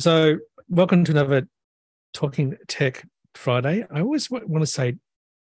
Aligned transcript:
So, 0.00 0.38
welcome 0.68 1.02
to 1.06 1.10
another 1.10 1.48
Talking 2.12 2.56
Tech 2.68 3.04
Friday. 3.34 3.84
I 3.90 4.00
always 4.00 4.30
want 4.30 4.60
to 4.60 4.66
say 4.66 4.94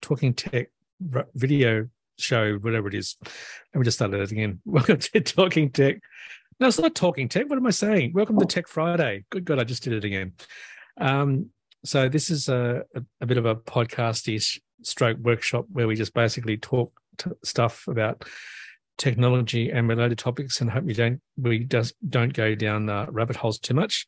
Talking 0.02 0.34
Tech 0.34 0.68
video 1.34 1.88
show, 2.18 2.56
whatever 2.56 2.88
it 2.88 2.94
is. 2.94 3.16
Let 3.72 3.78
me 3.78 3.84
just 3.86 3.96
start 3.96 4.12
it 4.12 4.30
again. 4.30 4.60
Welcome 4.66 4.98
to 4.98 5.20
Talking 5.22 5.70
Tech. 5.70 6.00
No, 6.60 6.66
it's 6.66 6.78
not 6.78 6.94
Talking 6.94 7.30
Tech. 7.30 7.48
What 7.48 7.56
am 7.56 7.66
I 7.66 7.70
saying? 7.70 8.12
Welcome 8.12 8.38
to 8.40 8.44
Tech 8.44 8.68
Friday. 8.68 9.24
Good 9.30 9.46
God, 9.46 9.58
I 9.58 9.64
just 9.64 9.84
did 9.84 9.94
it 9.94 10.04
again. 10.04 10.34
Um, 10.98 11.48
so, 11.86 12.10
this 12.10 12.28
is 12.28 12.50
a, 12.50 12.82
a, 12.94 13.02
a 13.22 13.26
bit 13.26 13.38
of 13.38 13.46
a 13.46 13.56
podcasty 13.56 14.60
stroke 14.82 15.16
workshop 15.16 15.64
where 15.72 15.88
we 15.88 15.96
just 15.96 16.12
basically 16.12 16.58
talk 16.58 16.92
stuff 17.42 17.88
about 17.88 18.26
technology 18.98 19.70
and 19.70 19.88
related 19.88 20.18
topics 20.18 20.60
and 20.60 20.70
hope 20.70 20.84
we 20.84 20.92
don't 20.92 21.20
we 21.38 21.60
just 21.60 21.94
don't 22.10 22.34
go 22.34 22.54
down 22.54 22.90
uh, 22.90 23.06
rabbit 23.08 23.36
holes 23.36 23.58
too 23.58 23.74
much 23.74 24.06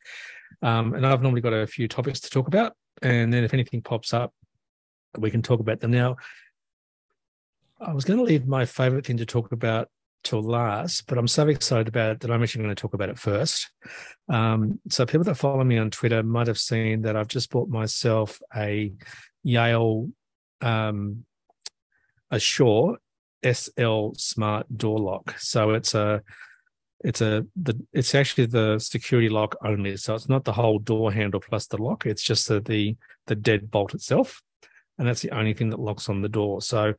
um, 0.61 0.93
and 0.93 1.05
i've 1.05 1.21
normally 1.21 1.41
got 1.41 1.53
a 1.53 1.67
few 1.67 1.87
topics 1.87 2.19
to 2.19 2.29
talk 2.29 2.47
about 2.47 2.73
and 3.01 3.33
then 3.33 3.43
if 3.43 3.53
anything 3.53 3.81
pops 3.81 4.13
up 4.13 4.33
we 5.17 5.31
can 5.31 5.41
talk 5.41 5.59
about 5.59 5.79
them 5.79 5.91
now 5.91 6.15
i 7.79 7.93
was 7.93 8.05
going 8.05 8.17
to 8.17 8.25
leave 8.25 8.47
my 8.47 8.65
favorite 8.65 9.05
thing 9.05 9.17
to 9.17 9.25
talk 9.25 9.51
about 9.51 9.89
till 10.23 10.41
last 10.41 11.05
but 11.07 11.17
i'm 11.17 11.27
so 11.27 11.47
excited 11.47 11.87
about 11.87 12.11
it 12.11 12.19
that 12.19 12.31
i'm 12.31 12.41
actually 12.41 12.63
going 12.63 12.75
to 12.75 12.81
talk 12.81 12.93
about 12.93 13.09
it 13.09 13.19
first 13.19 13.69
um, 14.27 14.79
so 14.89 15.05
people 15.05 15.23
that 15.23 15.35
follow 15.35 15.63
me 15.63 15.77
on 15.77 15.91
twitter 15.91 16.23
might 16.23 16.47
have 16.47 16.57
seen 16.57 17.01
that 17.01 17.15
i've 17.15 17.27
just 17.27 17.51
bought 17.51 17.69
myself 17.69 18.39
a 18.55 18.91
yale 19.43 20.09
um, 20.61 21.25
Assure 22.31 22.97
SL 23.43 24.09
Smart 24.17 24.65
Door 24.75 24.99
Lock. 24.99 25.35
So 25.39 25.71
it's 25.71 25.93
a 25.93 26.21
it's 27.05 27.21
a 27.21 27.45
the 27.55 27.79
it's 27.93 28.15
actually 28.15 28.47
the 28.47 28.79
security 28.79 29.29
lock 29.29 29.55
only. 29.63 29.95
So 29.95 30.15
it's 30.15 30.27
not 30.27 30.43
the 30.43 30.53
whole 30.53 30.79
door 30.79 31.11
handle 31.11 31.39
plus 31.39 31.67
the 31.67 31.81
lock. 31.81 32.07
It's 32.07 32.23
just 32.23 32.47
the 32.47 32.59
the, 32.59 32.97
the 33.27 33.35
dead 33.35 33.69
bolt 33.69 33.93
itself, 33.93 34.41
and 34.97 35.07
that's 35.07 35.21
the 35.21 35.29
only 35.29 35.53
thing 35.53 35.69
that 35.69 35.79
locks 35.79 36.09
on 36.09 36.21
the 36.21 36.29
door. 36.29 36.63
So 36.63 36.95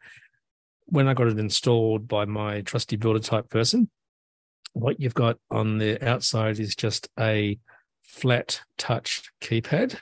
when 0.84 1.08
I 1.08 1.14
got 1.14 1.26
it 1.26 1.38
installed 1.40 2.06
by 2.06 2.24
my 2.24 2.60
trusty 2.60 2.94
builder 2.94 3.18
type 3.18 3.50
person, 3.50 3.90
what 4.74 5.00
you've 5.00 5.12
got 5.12 5.38
on 5.50 5.78
the 5.78 6.02
outside 6.08 6.60
is 6.60 6.76
just 6.76 7.08
a 7.18 7.58
flat 8.04 8.60
touch 8.78 9.32
keypad 9.42 9.98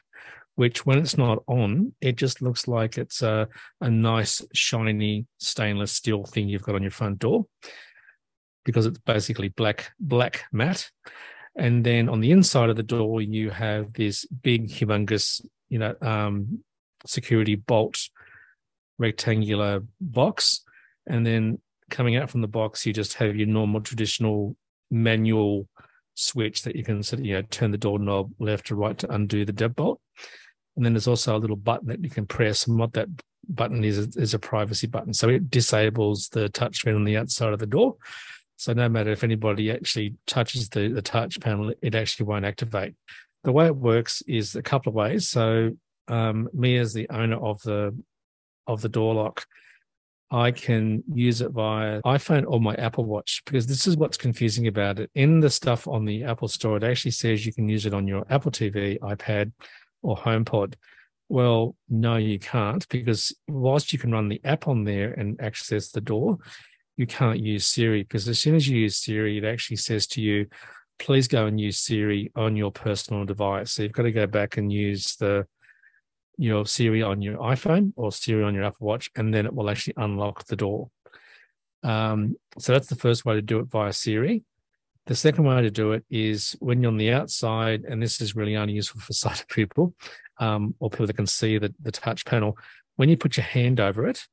which 0.56 0.86
when 0.86 0.98
it's 0.98 1.18
not 1.18 1.42
on, 1.48 1.92
it 2.00 2.14
just 2.14 2.40
looks 2.40 2.68
like 2.68 2.96
it's 2.96 3.22
a, 3.22 3.48
a 3.80 3.90
nice, 3.90 4.40
shiny 4.52 5.26
stainless 5.38 5.90
steel 5.90 6.22
thing 6.22 6.48
you've 6.48 6.62
got 6.62 6.76
on 6.76 6.82
your 6.82 6.92
front 6.92 7.18
door 7.18 7.44
because 8.64 8.86
it's 8.86 8.98
basically 8.98 9.48
black, 9.48 9.92
black 10.00 10.44
matte. 10.52 10.90
And 11.56 11.84
then 11.84 12.08
on 12.08 12.20
the 12.20 12.32
inside 12.32 12.70
of 12.70 12.76
the 12.76 12.82
door, 12.82 13.22
you 13.22 13.50
have 13.50 13.92
this 13.92 14.24
big, 14.26 14.68
humongous, 14.68 15.44
you 15.68 15.78
know, 15.78 15.94
um, 16.00 16.64
security 17.06 17.54
bolt 17.54 18.08
rectangular 18.98 19.82
box. 20.00 20.64
And 21.06 21.24
then 21.24 21.60
coming 21.90 22.16
out 22.16 22.30
from 22.30 22.40
the 22.40 22.48
box, 22.48 22.86
you 22.86 22.92
just 22.92 23.14
have 23.14 23.36
your 23.36 23.46
normal 23.46 23.80
traditional 23.80 24.56
manual 24.90 25.68
switch 26.14 26.62
that 26.62 26.76
you 26.76 26.84
can 26.84 27.02
sort 27.02 27.20
of, 27.20 27.26
you 27.26 27.34
know, 27.34 27.42
turn 27.50 27.70
the 27.70 27.78
doorknob 27.78 28.32
left 28.38 28.70
or 28.70 28.76
right 28.76 28.96
to 28.98 29.12
undo 29.12 29.44
the 29.44 29.52
deadbolt. 29.52 29.98
And 30.76 30.84
then 30.84 30.92
there's 30.92 31.08
also 31.08 31.36
a 31.36 31.38
little 31.38 31.56
button 31.56 31.88
that 31.88 32.02
you 32.02 32.10
can 32.10 32.26
press. 32.26 32.66
And 32.66 32.78
what 32.78 32.94
that 32.94 33.08
button 33.48 33.84
is, 33.84 33.98
is 34.16 34.34
a 34.34 34.38
privacy 34.38 34.86
button. 34.86 35.12
So 35.12 35.28
it 35.28 35.50
disables 35.50 36.28
the 36.28 36.48
touch 36.48 36.76
screen 36.76 36.96
on 36.96 37.04
the 37.04 37.16
outside 37.16 37.52
of 37.52 37.58
the 37.58 37.66
door. 37.66 37.96
So 38.56 38.72
no 38.72 38.88
matter 38.88 39.10
if 39.10 39.24
anybody 39.24 39.70
actually 39.70 40.14
touches 40.26 40.68
the, 40.68 40.88
the 40.88 41.02
touch 41.02 41.40
panel, 41.40 41.72
it 41.82 41.94
actually 41.94 42.26
won't 42.26 42.44
activate. 42.44 42.94
The 43.42 43.52
way 43.52 43.66
it 43.66 43.76
works 43.76 44.22
is 44.26 44.54
a 44.54 44.62
couple 44.62 44.90
of 44.90 44.94
ways. 44.94 45.28
So 45.28 45.72
um, 46.08 46.48
me 46.52 46.78
as 46.78 46.92
the 46.92 47.08
owner 47.10 47.36
of 47.36 47.60
the 47.62 47.96
of 48.66 48.80
the 48.80 48.88
door 48.88 49.14
lock, 49.14 49.44
I 50.30 50.50
can 50.50 51.04
use 51.12 51.40
it 51.40 51.50
via 51.50 52.00
iPhone 52.02 52.44
or 52.46 52.60
my 52.60 52.74
Apple 52.74 53.04
Watch 53.04 53.42
because 53.44 53.66
this 53.66 53.86
is 53.86 53.96
what's 53.96 54.16
confusing 54.16 54.66
about 54.66 54.98
it. 54.98 55.10
In 55.14 55.40
the 55.40 55.50
stuff 55.50 55.86
on 55.86 56.04
the 56.04 56.24
Apple 56.24 56.48
Store, 56.48 56.76
it 56.76 56.84
actually 56.84 57.10
says 57.12 57.44
you 57.44 57.52
can 57.52 57.68
use 57.68 57.86
it 57.86 57.94
on 57.94 58.08
your 58.08 58.24
Apple 58.30 58.50
TV, 58.50 58.98
iPad, 59.00 59.52
or 60.02 60.16
HomePod. 60.16 60.74
Well, 61.28 61.76
no, 61.88 62.16
you 62.16 62.38
can't 62.38 62.86
because 62.88 63.34
whilst 63.48 63.92
you 63.92 63.98
can 63.98 64.12
run 64.12 64.28
the 64.28 64.40
app 64.44 64.68
on 64.68 64.84
there 64.84 65.12
and 65.12 65.40
access 65.40 65.90
the 65.90 66.00
door, 66.00 66.38
you 66.96 67.06
can't 67.06 67.40
use 67.40 67.66
Siri 67.66 68.02
because 68.02 68.28
as 68.28 68.38
soon 68.38 68.54
as 68.54 68.68
you 68.68 68.78
use 68.78 68.96
Siri, 68.96 69.38
it 69.38 69.44
actually 69.44 69.76
says 69.76 70.06
to 70.08 70.20
you, 70.20 70.46
please 70.98 71.26
go 71.26 71.46
and 71.46 71.60
use 71.60 71.78
Siri 71.78 72.30
on 72.36 72.56
your 72.56 72.70
personal 72.70 73.24
device. 73.24 73.72
So 73.72 73.82
you've 73.82 73.92
got 73.92 74.04
to 74.04 74.12
go 74.12 74.26
back 74.26 74.56
and 74.56 74.72
use 74.72 75.16
the 75.16 75.46
your 76.36 76.66
Siri 76.66 77.02
on 77.02 77.22
your 77.22 77.38
iPhone 77.38 77.92
or 77.96 78.10
Siri 78.10 78.42
on 78.42 78.54
your 78.54 78.64
Apple 78.64 78.86
Watch, 78.86 79.10
and 79.16 79.32
then 79.32 79.46
it 79.46 79.54
will 79.54 79.70
actually 79.70 79.94
unlock 79.96 80.46
the 80.46 80.56
door. 80.56 80.90
Um, 81.82 82.36
so 82.58 82.72
that's 82.72 82.88
the 82.88 82.96
first 82.96 83.24
way 83.24 83.34
to 83.34 83.42
do 83.42 83.60
it 83.60 83.66
via 83.66 83.92
Siri. 83.92 84.42
The 85.06 85.14
second 85.14 85.44
way 85.44 85.60
to 85.60 85.70
do 85.70 85.92
it 85.92 86.04
is 86.08 86.56
when 86.60 86.80
you're 86.82 86.90
on 86.90 86.96
the 86.96 87.12
outside, 87.12 87.84
and 87.84 88.02
this 88.02 88.20
is 88.20 88.34
really 88.34 88.56
only 88.56 88.72
useful 88.74 89.00
for 89.00 89.12
sighted 89.12 89.48
people 89.48 89.94
um, 90.38 90.74
or 90.80 90.90
people 90.90 91.06
that 91.06 91.16
can 91.16 91.26
see 91.26 91.58
the, 91.58 91.74
the 91.82 91.92
touch 91.92 92.24
panel. 92.24 92.56
When 92.96 93.08
you 93.08 93.16
put 93.16 93.36
your 93.36 93.44
hand 93.44 93.80
over 93.80 94.06
it, 94.06 94.26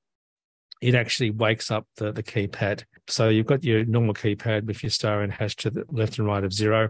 it 0.82 0.96
actually 0.96 1.30
wakes 1.30 1.70
up 1.70 1.88
the, 1.98 2.12
the 2.12 2.24
keypad. 2.24 2.84
So 3.08 3.30
you've 3.30 3.46
got 3.46 3.64
your 3.64 3.86
normal 3.86 4.14
keypad 4.14 4.66
with 4.66 4.82
your 4.84 4.90
star 4.90 5.22
and 5.22 5.32
hash 5.32 5.56
to 5.58 5.70
the 5.70 5.86
left 5.90 6.18
and 6.18 6.28
right 6.28 6.44
of 6.44 6.52
zero. 6.52 6.90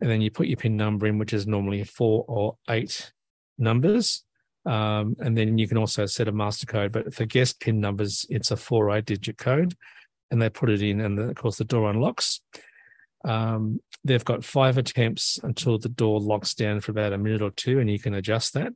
And 0.00 0.10
then 0.10 0.20
you 0.20 0.30
put 0.30 0.48
your 0.48 0.56
PIN 0.56 0.76
number 0.76 1.06
in, 1.06 1.18
which 1.18 1.32
is 1.32 1.46
normally 1.46 1.84
four 1.84 2.24
or 2.28 2.56
eight 2.68 3.12
numbers. 3.58 4.24
Um, 4.66 5.14
and 5.20 5.38
then 5.38 5.56
you 5.56 5.68
can 5.68 5.78
also 5.78 6.04
set 6.06 6.28
a 6.28 6.32
master 6.32 6.66
code. 6.66 6.92
But 6.92 7.14
for 7.14 7.24
guest 7.24 7.60
PIN 7.60 7.80
numbers, 7.80 8.26
it's 8.28 8.50
a 8.50 8.56
four 8.56 8.88
or 8.88 8.96
eight 8.96 9.06
digit 9.06 9.38
code. 9.38 9.74
And 10.30 10.42
they 10.42 10.50
put 10.50 10.70
it 10.70 10.82
in, 10.82 11.00
and 11.00 11.16
then, 11.16 11.28
of 11.28 11.36
course, 11.36 11.56
the 11.56 11.64
door 11.64 11.88
unlocks. 11.88 12.40
Um, 13.24 13.80
they've 14.02 14.24
got 14.24 14.44
five 14.44 14.76
attempts 14.76 15.38
until 15.42 15.78
the 15.78 15.88
door 15.88 16.18
locks 16.18 16.52
down 16.54 16.80
for 16.80 16.90
about 16.90 17.12
a 17.12 17.18
minute 17.18 17.42
or 17.42 17.52
two, 17.52 17.78
and 17.78 17.88
you 17.88 18.00
can 18.00 18.12
adjust 18.12 18.54
that. 18.54 18.72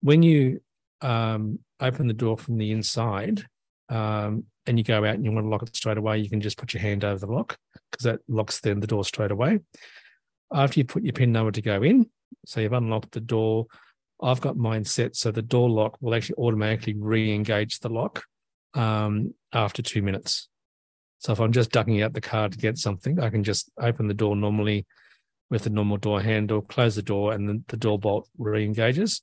When 0.00 0.22
you 0.22 0.60
um, 1.00 1.58
open 1.86 2.06
the 2.06 2.14
door 2.14 2.36
from 2.36 2.58
the 2.58 2.72
inside 2.72 3.44
um, 3.88 4.44
and 4.66 4.78
you 4.78 4.84
go 4.84 5.04
out 5.04 5.14
and 5.14 5.24
you 5.24 5.32
want 5.32 5.44
to 5.44 5.50
lock 5.50 5.62
it 5.62 5.76
straight 5.76 5.98
away, 5.98 6.18
you 6.18 6.30
can 6.30 6.40
just 6.40 6.56
put 6.56 6.72
your 6.72 6.80
hand 6.80 7.04
over 7.04 7.24
the 7.24 7.32
lock 7.32 7.56
because 7.90 8.04
that 8.04 8.20
locks 8.28 8.60
then 8.60 8.80
the 8.80 8.86
door 8.86 9.04
straight 9.04 9.30
away. 9.30 9.60
After 10.52 10.80
you 10.80 10.84
put 10.84 11.02
your 11.02 11.12
PIN 11.12 11.32
number 11.32 11.52
to 11.52 11.62
go 11.62 11.82
in, 11.82 12.08
so 12.46 12.60
you've 12.60 12.72
unlocked 12.72 13.12
the 13.12 13.20
door, 13.20 13.66
I've 14.22 14.40
got 14.40 14.56
mine 14.56 14.84
set 14.84 15.16
so 15.16 15.30
the 15.30 15.42
door 15.42 15.68
lock 15.68 15.98
will 16.00 16.14
actually 16.14 16.36
automatically 16.36 16.94
re 16.94 17.34
engage 17.34 17.80
the 17.80 17.88
lock 17.88 18.24
um, 18.74 19.34
after 19.52 19.82
two 19.82 20.02
minutes. 20.02 20.48
So 21.18 21.32
if 21.32 21.40
I'm 21.40 21.52
just 21.52 21.70
ducking 21.70 22.02
out 22.02 22.12
the 22.12 22.20
car 22.20 22.48
to 22.48 22.58
get 22.58 22.78
something, 22.78 23.18
I 23.18 23.30
can 23.30 23.44
just 23.44 23.70
open 23.80 24.08
the 24.08 24.14
door 24.14 24.36
normally 24.36 24.86
with 25.50 25.64
the 25.64 25.70
normal 25.70 25.96
door 25.96 26.20
handle, 26.20 26.60
close 26.62 26.96
the 26.96 27.02
door, 27.02 27.32
and 27.32 27.48
then 27.48 27.64
the 27.68 27.76
door 27.76 27.98
bolt 27.98 28.28
re-engages. 28.38 29.22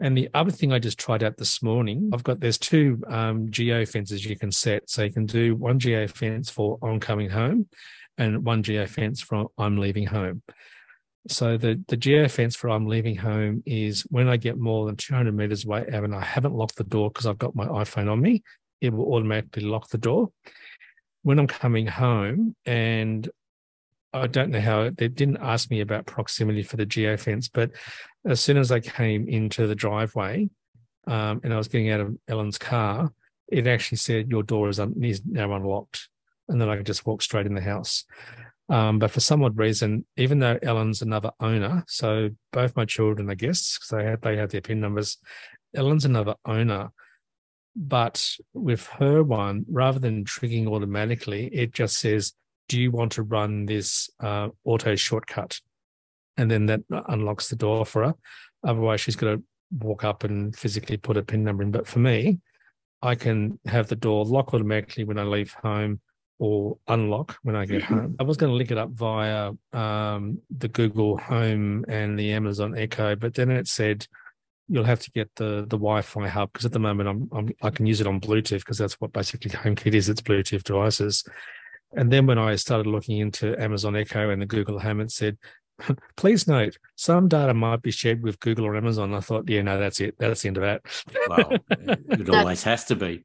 And 0.00 0.16
the 0.16 0.30
other 0.32 0.50
thing 0.50 0.72
I 0.72 0.78
just 0.78 0.98
tried 0.98 1.22
out 1.22 1.36
this 1.36 1.62
morning, 1.62 2.10
I've 2.12 2.24
got 2.24 2.40
there's 2.40 2.58
two 2.58 3.02
um, 3.08 3.50
geo 3.50 3.84
fences 3.84 4.24
you 4.24 4.36
can 4.36 4.50
set. 4.50 4.88
So 4.88 5.04
you 5.04 5.12
can 5.12 5.26
do 5.26 5.54
one 5.54 5.78
geo 5.78 6.06
fence 6.08 6.48
for 6.48 6.78
I'm 6.82 7.00
coming 7.00 7.28
home, 7.28 7.68
and 8.16 8.44
one 8.44 8.62
geo 8.62 8.86
fence 8.86 9.20
for 9.20 9.48
I'm 9.58 9.76
leaving 9.76 10.06
home. 10.06 10.42
So 11.28 11.58
the 11.58 11.82
the 11.88 11.98
geo 11.98 12.28
fence 12.28 12.56
for 12.56 12.70
I'm 12.70 12.86
leaving 12.86 13.16
home 13.16 13.62
is 13.66 14.02
when 14.08 14.28
I 14.28 14.38
get 14.38 14.58
more 14.58 14.86
than 14.86 14.96
200 14.96 15.34
meters 15.36 15.66
away 15.66 15.84
and 15.86 16.14
I 16.14 16.24
haven't 16.24 16.54
locked 16.54 16.76
the 16.76 16.84
door 16.84 17.10
because 17.10 17.26
I've 17.26 17.38
got 17.38 17.54
my 17.54 17.66
iPhone 17.66 18.10
on 18.10 18.22
me, 18.22 18.42
it 18.80 18.94
will 18.94 19.12
automatically 19.12 19.64
lock 19.64 19.90
the 19.90 19.98
door 19.98 20.30
when 21.22 21.38
I'm 21.38 21.46
coming 21.46 21.86
home, 21.86 22.56
and 22.64 23.28
I 24.12 24.26
don't 24.26 24.50
know 24.50 24.60
how 24.60 24.90
they 24.90 25.08
didn't 25.08 25.38
ask 25.40 25.70
me 25.70 25.80
about 25.80 26.06
proximity 26.06 26.62
for 26.62 26.76
the 26.76 26.86
geofence, 26.86 27.48
but 27.52 27.70
as 28.26 28.40
soon 28.40 28.56
as 28.56 28.72
I 28.72 28.80
came 28.80 29.28
into 29.28 29.66
the 29.66 29.74
driveway 29.74 30.48
um, 31.06 31.40
and 31.44 31.54
I 31.54 31.56
was 31.56 31.68
getting 31.68 31.90
out 31.90 32.00
of 32.00 32.16
Ellen's 32.28 32.58
car, 32.58 33.12
it 33.48 33.66
actually 33.66 33.98
said 33.98 34.30
your 34.30 34.42
door 34.42 34.68
is, 34.68 34.80
un- 34.80 34.94
is 35.02 35.22
now 35.24 35.54
unlocked, 35.54 36.08
and 36.48 36.60
then 36.60 36.68
I 36.68 36.76
could 36.76 36.86
just 36.86 37.06
walk 37.06 37.22
straight 37.22 37.46
in 37.46 37.54
the 37.54 37.60
house. 37.60 38.04
Um, 38.68 39.00
but 39.00 39.10
for 39.10 39.20
some 39.20 39.42
odd 39.42 39.58
reason, 39.58 40.04
even 40.16 40.38
though 40.38 40.58
Ellen's 40.62 41.02
another 41.02 41.32
owner, 41.40 41.84
so 41.88 42.30
both 42.52 42.76
my 42.76 42.84
children 42.84 43.28
are 43.30 43.34
guests 43.34 43.78
because 43.78 43.88
they 43.88 44.04
had 44.08 44.22
they 44.22 44.46
their 44.46 44.60
pin 44.60 44.80
numbers. 44.80 45.18
Ellen's 45.74 46.04
another 46.04 46.36
owner. 46.44 46.90
But 47.74 48.28
with 48.52 48.86
her 48.98 49.22
one, 49.22 49.64
rather 49.70 49.98
than 49.98 50.24
triggering 50.24 50.68
automatically, 50.68 51.46
it 51.46 51.72
just 51.72 51.98
says, 51.98 52.34
Do 52.70 52.80
you 52.80 52.92
want 52.92 53.10
to 53.12 53.24
run 53.24 53.66
this 53.66 54.08
uh, 54.20 54.50
auto 54.64 54.94
shortcut? 54.94 55.60
And 56.36 56.48
then 56.48 56.66
that 56.66 56.82
unlocks 57.08 57.48
the 57.48 57.56
door 57.56 57.84
for 57.84 58.04
her. 58.04 58.14
Otherwise, 58.62 59.00
she's 59.00 59.16
got 59.16 59.34
to 59.34 59.42
walk 59.76 60.04
up 60.04 60.22
and 60.22 60.54
physically 60.54 60.96
put 60.96 61.16
a 61.16 61.22
PIN 61.22 61.42
number 61.42 61.64
in. 61.64 61.72
But 61.72 61.88
for 61.88 61.98
me, 61.98 62.38
I 63.02 63.16
can 63.16 63.58
have 63.66 63.88
the 63.88 63.96
door 63.96 64.24
lock 64.24 64.54
automatically 64.54 65.02
when 65.02 65.18
I 65.18 65.24
leave 65.24 65.52
home 65.52 66.00
or 66.38 66.78
unlock 66.86 67.38
when 67.42 67.56
I 67.56 67.66
get 67.66 67.82
home. 67.82 68.14
I 68.20 68.22
was 68.22 68.36
going 68.36 68.50
to 68.50 68.56
link 68.56 68.70
it 68.70 68.78
up 68.78 68.90
via 68.90 69.50
um, 69.72 70.38
the 70.56 70.68
Google 70.68 71.18
Home 71.18 71.84
and 71.88 72.16
the 72.16 72.32
Amazon 72.32 72.78
Echo, 72.78 73.16
but 73.16 73.34
then 73.34 73.50
it 73.50 73.66
said 73.66 74.06
you'll 74.68 74.84
have 74.84 75.00
to 75.00 75.10
get 75.10 75.28
the 75.34 75.66
the 75.68 75.76
Wi-Fi 75.76 76.28
hub 76.28 76.52
because 76.52 76.64
at 76.64 76.72
the 76.72 76.78
moment 76.78 77.08
I'm, 77.08 77.28
I'm 77.32 77.48
I 77.60 77.70
can 77.70 77.86
use 77.86 78.00
it 78.00 78.06
on 78.06 78.20
Bluetooth 78.20 78.60
because 78.60 78.78
that's 78.78 79.00
what 79.00 79.12
basically 79.12 79.50
HomeKit 79.50 79.94
is. 79.94 80.08
It's 80.08 80.22
Bluetooth 80.22 80.62
devices. 80.62 81.24
And 81.92 82.10
then 82.12 82.26
when 82.26 82.38
I 82.38 82.54
started 82.56 82.86
looking 82.86 83.18
into 83.18 83.60
Amazon 83.60 83.96
Echo 83.96 84.30
and 84.30 84.40
the 84.40 84.46
Google 84.46 84.78
Home, 84.78 85.00
it 85.00 85.10
said, 85.10 85.36
please 86.16 86.46
note, 86.46 86.76
some 86.96 87.26
data 87.28 87.52
might 87.54 87.82
be 87.82 87.90
shared 87.90 88.22
with 88.22 88.38
Google 88.40 88.66
or 88.66 88.76
Amazon. 88.76 89.12
I 89.14 89.20
thought, 89.20 89.48
yeah, 89.48 89.62
no, 89.62 89.78
that's 89.78 90.00
it. 90.00 90.14
That's 90.18 90.42
the 90.42 90.48
end 90.48 90.58
of 90.58 90.62
that. 90.62 90.82
well, 91.28 91.52
it 91.70 92.28
always 92.30 92.62
has 92.64 92.84
to 92.86 92.96
be. 92.96 93.24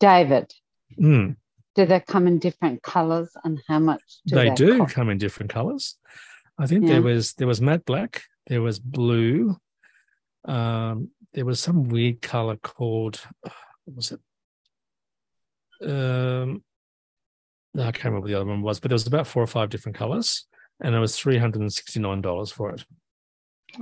David, 0.00 0.52
Mm, 1.00 1.36
do 1.74 1.86
they 1.86 1.98
come 2.00 2.26
in 2.28 2.38
different 2.38 2.82
colors 2.82 3.30
and 3.42 3.60
how 3.66 3.78
much 3.80 4.00
do 4.26 4.36
they 4.36 4.48
they, 4.50 4.54
do 4.54 4.78
cost? 4.78 4.94
come 4.94 5.08
in 5.10 5.18
different 5.18 5.50
colors. 5.52 5.96
I 6.58 6.66
think 6.66 6.84
Yeah. 6.84 6.92
there 6.94 7.02
was 7.02 7.32
there 7.34 7.48
was 7.48 7.60
matte 7.60 7.84
black, 7.84 8.22
there 8.46 8.62
was 8.62 8.78
blue, 8.78 9.56
um, 10.44 11.10
there 11.32 11.44
was 11.44 11.58
some 11.58 11.84
weird 11.88 12.22
color 12.22 12.56
called 12.56 13.20
what 13.40 13.96
was 13.96 14.12
it? 14.12 14.20
Um, 15.82 15.90
no, 15.90 16.60
I 17.76 17.90
can't 17.90 18.04
remember 18.04 18.20
what 18.20 18.28
the 18.28 18.34
other 18.34 18.46
one 18.46 18.62
was, 18.62 18.80
but 18.80 18.88
there 18.88 18.94
was 18.94 19.06
about 19.06 19.26
four 19.26 19.42
or 19.42 19.48
five 19.48 19.70
different 19.70 19.96
colors, 19.96 20.46
and 20.80 20.94
it 20.94 20.98
was 20.98 21.16
three 21.16 21.38
hundred 21.38 21.62
and 21.62 21.72
sixty 21.72 22.00
nine 22.00 22.20
dollars 22.20 22.50
for 22.50 22.70
it. 22.70 22.84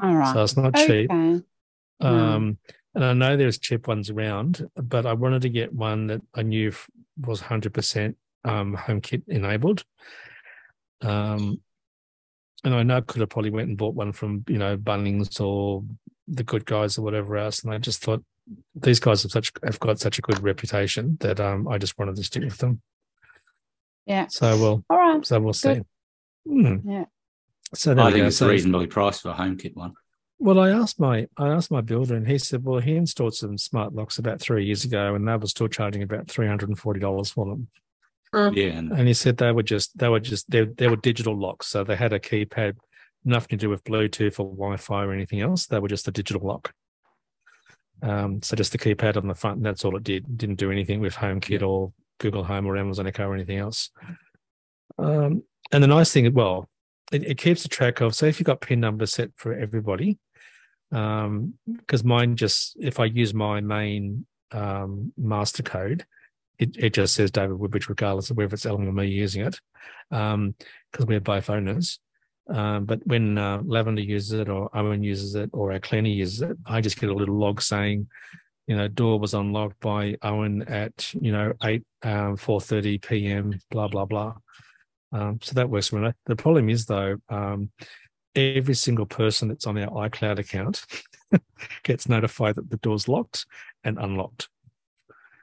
All 0.02 0.14
right. 0.14 0.32
So 0.32 0.42
it's 0.42 0.56
not 0.56 0.78
okay. 0.78 1.06
cheap. 1.06 1.44
Um, 2.00 2.58
and 2.94 3.04
I 3.04 3.12
know 3.12 3.36
there's 3.36 3.58
cheap 3.58 3.88
ones 3.88 4.10
around, 4.10 4.68
but 4.76 5.06
I 5.06 5.12
wanted 5.14 5.42
to 5.42 5.48
get 5.48 5.72
one 5.72 6.08
that 6.08 6.22
I 6.34 6.42
knew 6.42 6.72
was 7.18 7.40
100% 7.40 8.14
um, 8.44 8.76
HomeKit 8.76 9.22
enabled. 9.28 9.84
Um, 11.00 11.60
and 12.64 12.74
I 12.74 12.82
know 12.82 12.98
I 12.98 13.00
could 13.00 13.20
have 13.20 13.30
probably 13.30 13.50
went 13.50 13.68
and 13.68 13.78
bought 13.78 13.94
one 13.94 14.12
from 14.12 14.44
you 14.48 14.58
know 14.58 14.76
Bunnings 14.76 15.40
or 15.40 15.84
the 16.28 16.44
Good 16.44 16.64
Guys 16.64 16.96
or 16.96 17.02
whatever 17.02 17.36
else, 17.36 17.64
and 17.64 17.74
I 17.74 17.78
just 17.78 18.02
thought 18.02 18.22
these 18.74 19.00
guys 19.00 19.22
have 19.22 19.32
such 19.32 19.52
have 19.64 19.80
got 19.80 19.98
such 19.98 20.18
a 20.18 20.22
good 20.22 20.40
reputation 20.42 21.16
that 21.20 21.40
um, 21.40 21.66
I 21.66 21.78
just 21.78 21.98
wanted 21.98 22.16
to 22.16 22.22
stick 22.22 22.44
with 22.44 22.58
them. 22.58 22.80
Yeah. 24.06 24.26
So 24.28 24.56
we'll 24.58 24.84
All 24.90 24.96
right. 24.98 25.24
so 25.24 25.40
we'll 25.40 25.52
see. 25.52 25.80
Hmm. 26.46 26.76
Yeah. 26.84 27.04
So 27.74 27.94
there 27.94 28.04
I 28.04 28.12
think 28.12 28.26
it's 28.26 28.36
So- 28.38 28.48
reasonably 28.48 28.86
priced 28.86 29.22
for 29.22 29.30
a 29.30 29.34
HomeKit 29.34 29.74
one. 29.76 29.94
Well, 30.38 30.58
I 30.58 30.70
asked 30.70 30.98
my 30.98 31.28
I 31.36 31.48
asked 31.50 31.70
my 31.70 31.82
builder, 31.82 32.16
and 32.16 32.26
he 32.26 32.36
said, 32.36 32.64
well, 32.64 32.80
he 32.80 32.96
installed 32.96 33.34
some 33.34 33.56
smart 33.56 33.94
locks 33.94 34.18
about 34.18 34.40
three 34.40 34.64
years 34.66 34.84
ago, 34.84 35.14
and 35.14 35.26
they 35.26 35.36
were 35.36 35.46
still 35.46 35.68
charging 35.68 36.02
about 36.02 36.26
three 36.28 36.48
hundred 36.48 36.68
and 36.68 36.78
forty 36.78 36.98
dollars 36.98 37.30
for 37.30 37.46
them. 37.46 37.68
Yeah, 38.34 38.70
and 38.78 38.90
And 38.90 39.06
he 39.06 39.14
said 39.14 39.36
they 39.36 39.52
were 39.52 39.62
just 39.62 39.96
they 39.98 40.08
were 40.08 40.18
just 40.18 40.50
they 40.50 40.64
they 40.64 40.88
were 40.88 40.96
digital 40.96 41.38
locks, 41.38 41.68
so 41.68 41.84
they 41.84 41.94
had 41.94 42.12
a 42.12 42.18
keypad, 42.18 42.76
nothing 43.24 43.50
to 43.50 43.56
do 43.56 43.70
with 43.70 43.84
Bluetooth 43.84 44.40
or 44.40 44.46
Wi-Fi 44.50 45.04
or 45.04 45.12
anything 45.12 45.40
else. 45.42 45.66
They 45.66 45.78
were 45.78 45.86
just 45.86 46.08
a 46.08 46.10
digital 46.10 46.44
lock. 46.44 46.72
Um, 48.02 48.42
so 48.42 48.56
just 48.56 48.72
the 48.72 48.78
keypad 48.78 49.16
on 49.16 49.28
the 49.28 49.34
front, 49.36 49.58
and 49.58 49.66
that's 49.66 49.84
all 49.84 49.96
it 49.96 50.02
did. 50.02 50.36
Didn't 50.36 50.56
do 50.58 50.72
anything 50.72 50.98
with 51.00 51.14
HomeKit 51.14 51.62
or 51.62 51.92
Google 52.22 52.44
Home 52.44 52.66
or 52.66 52.76
Amazon 52.78 53.06
Echo 53.06 53.26
or 53.26 53.34
anything 53.34 53.58
else. 53.58 53.90
Um, 54.98 55.42
and 55.72 55.82
the 55.82 55.88
nice 55.88 56.12
thing, 56.12 56.32
well, 56.32 56.68
it, 57.12 57.24
it 57.24 57.38
keeps 57.38 57.64
a 57.64 57.68
track 57.68 58.00
of. 58.00 58.14
So 58.14 58.26
if 58.26 58.38
you've 58.38 58.46
got 58.46 58.60
pin 58.62 58.80
numbers 58.80 59.12
set 59.12 59.30
for 59.36 59.52
everybody, 59.52 60.18
um, 60.90 61.54
because 61.66 62.04
mine 62.04 62.36
just 62.36 62.76
if 62.80 63.00
I 63.00 63.06
use 63.06 63.34
my 63.34 63.60
main 63.60 64.26
um, 64.52 65.12
master 65.16 65.62
code, 65.62 66.04
it, 66.58 66.76
it 66.78 66.94
just 66.94 67.14
says 67.14 67.30
David 67.30 67.58
Woodbridge, 67.58 67.88
regardless 67.88 68.30
of 68.30 68.36
whether 68.36 68.54
it's 68.54 68.66
Ellen 68.66 68.86
or 68.86 68.92
me 68.92 69.06
using 69.08 69.44
it, 69.44 69.58
because 70.10 71.06
we're 71.06 71.20
both 71.20 71.50
owners. 71.50 71.98
Um, 72.48 72.84
but 72.84 73.06
when 73.06 73.38
uh, 73.38 73.62
Lavender 73.64 74.02
uses 74.02 74.32
it, 74.32 74.48
or 74.48 74.68
Owen 74.76 75.02
uses 75.02 75.34
it, 75.34 75.50
or 75.52 75.72
our 75.72 75.80
cleaner 75.80 76.08
uses 76.08 76.42
it, 76.42 76.56
I 76.66 76.80
just 76.80 77.00
get 77.00 77.10
a 77.10 77.14
little 77.14 77.38
log 77.38 77.62
saying, 77.62 78.08
you 78.66 78.76
know, 78.76 78.88
door 78.88 79.18
was 79.18 79.34
unlocked 79.34 79.80
by 79.80 80.16
Owen 80.22 80.62
at 80.62 81.12
you 81.14 81.32
know 81.32 81.52
eight 81.64 81.82
um, 82.02 82.36
four 82.36 82.60
thirty 82.60 82.98
p.m. 82.98 83.58
Blah 83.70 83.88
blah 83.88 84.04
blah. 84.04 84.34
Um, 85.12 85.38
so 85.42 85.52
that 85.54 85.68
works 85.68 85.88
for 85.88 85.96
me. 85.96 86.12
The 86.26 86.36
problem 86.36 86.70
is 86.70 86.86
though, 86.86 87.16
um, 87.28 87.70
every 88.34 88.74
single 88.74 89.06
person 89.06 89.48
that's 89.48 89.66
on 89.66 89.76
our 89.78 90.08
iCloud 90.08 90.38
account 90.38 90.84
gets 91.82 92.08
notified 92.08 92.54
that 92.54 92.70
the 92.70 92.78
door's 92.78 93.08
locked 93.08 93.46
and 93.84 93.98
unlocked. 93.98 94.48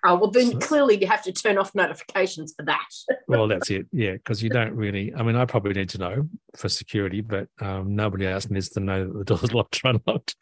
Oh, 0.05 0.15
well, 0.15 0.31
then 0.31 0.53
So- 0.53 0.59
clearly 0.59 0.97
you 0.99 1.07
have 1.07 1.23
to 1.23 1.33
turn 1.33 1.57
off 1.57 1.75
notifications 1.75 2.53
for 2.55 2.63
that. 2.65 2.87
Well, 3.27 3.47
that's 3.47 3.69
it. 3.69 3.85
Yeah, 3.91 4.13
because 4.13 4.41
you 4.41 4.49
don't 4.49 4.73
really. 4.73 5.13
I 5.13 5.21
mean, 5.21 5.35
I 5.35 5.45
probably 5.45 5.73
need 5.73 5.89
to 5.89 5.99
know 5.99 6.27
for 6.55 6.67
security, 6.67 7.21
but 7.21 7.47
um, 7.61 7.95
nobody 7.95 8.25
else 8.25 8.49
needs 8.49 8.69
to 8.69 8.79
know 8.79 9.05
that 9.05 9.17
the 9.19 9.23
door's 9.23 9.53
locked 9.53 9.81
or 9.83 9.91
unlocked. 9.91 10.35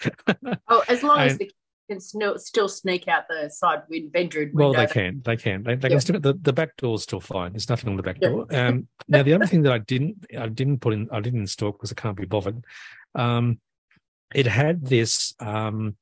Oh, 0.70 0.86
as 0.88 1.04
long 1.04 1.20
as 1.20 1.38
the 1.38 1.52
can 1.90 2.00
still, 2.00 2.38
still 2.38 2.68
sneak 2.68 3.08
out 3.08 3.28
the 3.28 3.50
side 3.50 3.84
win- 3.90 4.10
bedroom 4.10 4.52
well, 4.54 4.74
they 4.74 4.88
can. 4.88 5.22
They 5.24 5.38
can. 5.38 5.64
They, 5.64 5.76
they 5.76 5.88
Yeah. 5.88 5.94
can 5.96 6.02
still. 6.02 6.20
The, 6.20 6.34
the 6.34 6.54
back 6.54 6.76
door's 6.78 7.04
still 7.04 7.20
fine. 7.22 7.54
There's 7.54 7.70
nothing 7.70 7.90
on 7.90 7.96
the 7.98 8.04
back 8.04 8.18
Yeah. 8.22 8.30
door. 8.30 8.46
Um, 8.52 8.88
now, 9.08 9.24
the 9.24 9.34
other 9.34 9.46
thing 9.48 9.62
that 9.64 9.72
I 9.74 9.78
didn't, 9.80 10.26
I 10.38 10.48
didn't 10.48 10.80
put 10.80 10.94
in, 10.94 11.08
I 11.12 11.20
didn't 11.22 11.42
install 11.42 11.72
because 11.72 11.92
I 11.92 11.96
can't 11.96 12.18
be 12.18 12.26
bothered. 12.26 12.64
Um, 13.16 13.60
it 14.36 14.48
had 14.48 14.86
this. 14.86 15.34
Um, 15.40 15.96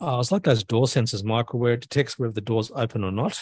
oh, 0.00 0.20
it's 0.20 0.32
like 0.32 0.44
those 0.44 0.64
door 0.64 0.84
sensors, 0.86 1.24
Michael, 1.24 1.58
where 1.60 1.74
it 1.74 1.80
detects 1.82 2.18
whether 2.18 2.32
the 2.32 2.40
door's 2.40 2.70
open 2.74 3.04
or 3.04 3.12
not. 3.12 3.40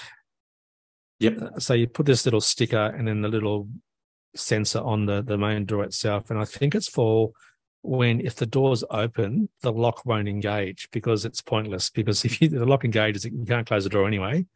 Yep. 1.20 1.38
Uh, 1.40 1.58
So 1.60 1.74
you 1.74 1.86
put 1.86 2.06
this 2.06 2.24
little 2.24 2.40
sticker 2.40 2.86
and 2.86 3.06
then 3.06 3.20
the 3.22 3.28
little 3.28 3.68
sensor 4.34 4.80
on 4.80 5.06
the 5.06 5.22
the 5.22 5.36
main 5.38 5.64
door 5.66 5.84
itself, 5.84 6.30
and 6.30 6.38
I 6.40 6.44
think 6.44 6.74
it's 6.74 6.88
for 6.88 7.32
when 7.82 8.20
if 8.20 8.36
the 8.36 8.46
door's 8.46 8.84
open, 8.90 9.48
the 9.62 9.72
lock 9.72 10.06
won't 10.06 10.28
engage 10.28 10.88
because 10.92 11.24
it's 11.24 11.42
pointless. 11.42 11.90
Because 11.90 12.24
if 12.24 12.40
you, 12.40 12.48
the 12.48 12.66
lock 12.66 12.84
engages, 12.84 13.24
you 13.24 13.44
can't 13.46 13.66
close 13.66 13.84
the 13.84 13.90
door 13.90 14.06
anyway. 14.06 14.46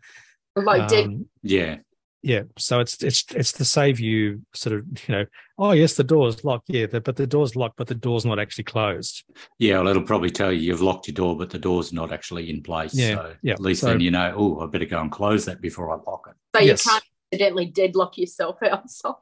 like 0.55 0.89
dead. 0.89 1.05
Um, 1.07 1.27
yeah, 1.43 1.77
yeah, 2.23 2.43
so 2.59 2.81
it's 2.81 3.03
it's 3.05 3.25
it's 3.35 3.53
to 3.53 3.65
save 3.65 4.01
you 4.01 4.43
sort 4.55 4.77
of 4.77 4.87
you 5.09 5.15
know, 5.15 5.27
oh 5.59 5.73
yes, 5.73 5.95
the 5.95 6.03
door's 6.03 6.45
locked, 6.45 6.69
yeah, 6.69 6.87
the, 6.87 7.01
but 7.01 7.15
the 7.15 7.27
door's 7.27 7.55
locked, 7.55 7.77
but 7.77 7.87
the 7.87 7.95
door's 7.95 8.25
not 8.25 8.39
actually 8.39 8.65
closed. 8.65 9.23
yeah. 9.59 9.79
Well, 9.79 9.89
it'll 9.89 10.03
probably 10.03 10.31
tell 10.31 10.51
you 10.51 10.59
you've 10.61 10.81
locked 10.83 11.07
your 11.07 11.15
door, 11.15 11.37
but 11.37 11.51
the 11.51 11.59
door's 11.59 11.93
not 11.93 12.13
actually 12.13 12.51
in 12.51 12.63
place. 12.63 12.95
Yeah, 12.95 13.15
so 13.15 13.35
yeah. 13.43 13.53
At 13.53 13.61
least 13.61 13.83
So- 13.83 13.89
then 13.89 14.01
you 14.01 14.11
know. 14.11 14.35
Oh, 14.37 14.61
I 14.61 14.67
better 14.67 14.87
go 14.87 15.01
and 15.01 15.13
close 15.13 15.45
that 15.45 15.61
before 15.61 15.93
I 15.93 15.99
lock 16.11 16.27
it. 16.29 16.35
so 16.59 16.65
yes. 16.65 16.85
you 16.85 16.91
can't 16.91 17.05
accidentally 17.33 17.67
deadlock 17.67 18.19
yourself 18.19 18.57
outside. 18.63 19.15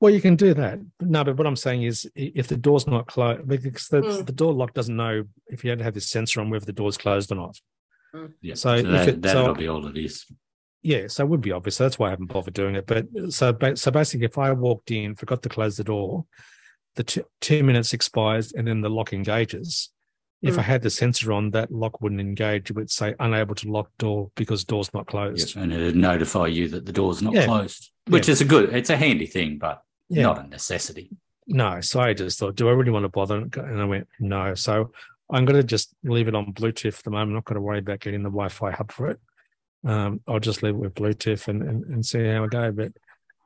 Well, 0.00 0.12
you 0.12 0.20
can 0.20 0.36
do 0.36 0.52
that. 0.54 0.78
No, 1.00 1.24
but 1.24 1.36
what 1.38 1.46
I'm 1.46 1.56
saying 1.56 1.84
is, 1.84 2.06
if 2.14 2.48
the 2.48 2.56
door's 2.56 2.86
not 2.86 3.06
closed, 3.06 3.48
because 3.48 3.88
the, 3.88 4.02
Mm. 4.02 4.26
the 4.26 4.32
door 4.32 4.52
lock 4.52 4.74
doesn't 4.74 4.94
know 4.94 5.24
if 5.48 5.64
you 5.64 5.70
don't 5.70 5.80
have 5.82 5.94
this 5.94 6.08
sensor 6.08 6.40
on 6.40 6.50
whether 6.50 6.66
the 6.66 6.72
door's 6.72 6.98
closed 6.98 7.32
or 7.32 7.36
not. 7.36 7.58
Yeah. 8.42 8.54
So 8.54 8.74
if 8.74 8.86
that, 8.86 9.08
it- 9.08 9.22
that'll 9.22 9.46
so- 9.46 9.54
be 9.54 9.68
all 9.68 9.86
it 9.86 9.96
is. 9.96 10.26
Yeah, 10.82 11.08
so 11.08 11.24
it 11.24 11.28
would 11.28 11.40
be 11.40 11.50
obvious. 11.50 11.76
So 11.76 11.84
that's 11.84 11.98
why 11.98 12.08
I 12.08 12.10
haven't 12.10 12.26
bothered 12.26 12.54
doing 12.54 12.76
it. 12.76 12.86
But 12.86 13.06
so 13.30 13.56
so 13.74 13.90
basically, 13.90 14.26
if 14.26 14.38
I 14.38 14.52
walked 14.52 14.90
in, 14.90 15.14
forgot 15.16 15.42
to 15.42 15.48
close 15.48 15.76
the 15.76 15.82
door, 15.84 16.26
the 16.94 17.02
two, 17.02 17.24
two 17.40 17.64
minutes 17.64 17.92
expires, 17.92 18.52
and 18.52 18.68
then 18.68 18.82
the 18.82 18.88
lock 18.90 19.12
engages. 19.12 19.90
If 20.42 20.54
Mm. 20.54 20.58
I 20.58 20.62
had 20.62 20.82
the 20.82 20.90
sensor 20.90 21.32
on, 21.32 21.50
that 21.52 21.72
lock 21.72 22.00
wouldn't 22.00 22.20
engage. 22.20 22.70
It 22.70 22.76
would 22.76 22.90
say 22.90 23.14
unable 23.18 23.54
to 23.56 23.70
lock 23.70 23.90
door 23.98 24.30
because 24.36 24.64
door's 24.64 24.92
not 24.94 25.06
closed. 25.06 25.56
Yep, 25.56 25.64
And 25.64 25.72
it'd 25.72 25.96
notify 25.96 26.46
you 26.46 26.68
that 26.68 26.84
the 26.86 26.92
door's 26.92 27.20
not 27.22 27.34
Yeah. 27.34 27.46
closed, 27.46 27.90
which 28.06 28.28
Yeah. 28.28 28.32
is 28.32 28.40
a 28.42 28.44
good. 28.44 28.72
It's 28.74 28.90
a 28.90 28.96
handy 28.96 29.26
thing, 29.26 29.58
but 29.58 29.82
Yeah. 30.08 30.22
not 30.24 30.44
a 30.44 30.48
necessity. 30.48 31.10
No, 31.46 31.80
so 31.80 32.00
I 32.00 32.12
just 32.12 32.38
thought, 32.38 32.56
do 32.56 32.68
I 32.68 32.72
really 32.72 32.90
want 32.90 33.04
to 33.04 33.08
bother? 33.08 33.36
And 33.36 33.80
I 33.80 33.84
went, 33.84 34.08
no. 34.18 34.54
So 34.54 34.90
I'm 35.30 35.44
going 35.44 35.60
to 35.60 35.66
just 35.66 35.94
leave 36.02 36.28
it 36.28 36.34
on 36.34 36.52
Bluetooth 36.52 36.94
for 36.94 37.02
the 37.02 37.10
moment. 37.10 37.30
I'm 37.30 37.34
not 37.34 37.44
going 37.44 37.54
to 37.54 37.60
worry 37.60 37.78
about 37.78 38.00
getting 38.00 38.22
the 38.22 38.28
Wi-Fi 38.28 38.72
hub 38.72 38.92
for 38.92 39.10
it. 39.10 39.20
Um, 39.84 40.20
I'll 40.26 40.40
just 40.40 40.62
leave 40.62 40.74
it 40.74 40.78
with 40.78 40.94
Bluetooth 40.94 41.48
and, 41.48 41.62
and, 41.62 41.84
and 41.84 42.04
see 42.04 42.24
how 42.26 42.44
I 42.44 42.46
go. 42.48 42.72
But 42.72 42.92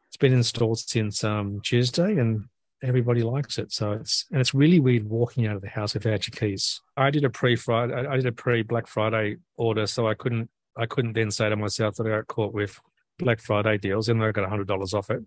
it's 0.08 0.16
been 0.16 0.32
installed 0.32 0.78
since 0.78 1.22
um, 1.24 1.60
Tuesday, 1.62 2.16
and 2.16 2.44
everybody 2.82 3.22
likes 3.22 3.58
it. 3.58 3.72
So 3.72 3.92
it's 3.92 4.26
and 4.30 4.40
it's 4.40 4.54
really 4.54 4.80
weird 4.80 5.04
walking 5.04 5.46
out 5.46 5.56
of 5.56 5.62
the 5.62 5.68
house 5.68 5.94
without 5.94 6.26
your 6.26 6.32
keys. 6.38 6.80
I 6.96 7.10
did 7.10 7.24
a 7.24 7.30
pre 7.30 7.56
Friday, 7.56 7.94
I 7.94 8.16
did 8.16 8.26
a 8.26 8.32
pre 8.32 8.62
Black 8.62 8.86
Friday 8.86 9.36
order, 9.56 9.86
so 9.86 10.08
I 10.08 10.14
couldn't 10.14 10.50
I 10.76 10.86
couldn't 10.86 11.12
then 11.12 11.30
say 11.30 11.48
to 11.48 11.56
myself 11.56 11.96
that 11.96 12.06
I 12.06 12.10
got 12.10 12.26
caught 12.26 12.54
with 12.54 12.78
Black 13.18 13.40
Friday 13.40 13.78
deals, 13.78 14.08
and 14.08 14.22
I 14.22 14.32
got 14.32 14.48
hundred 14.48 14.68
dollars 14.68 14.94
off 14.94 15.10
it. 15.10 15.22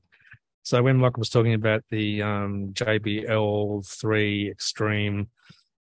So 0.63 0.81
when 0.81 0.97
Michael 0.97 1.19
was 1.19 1.29
talking 1.29 1.53
about 1.53 1.83
the 1.89 2.21
um, 2.21 2.69
JBL 2.73 3.85
three 3.85 4.49
Extreme 4.49 5.27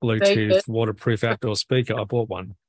Bluetooth 0.03 0.69
waterproof 0.69 1.25
outdoor 1.25 1.57
speaker, 1.57 1.99
I 1.99 2.05
bought 2.05 2.29
one. 2.29 2.55